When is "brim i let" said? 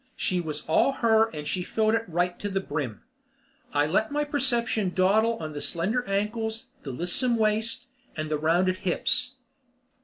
2.59-4.11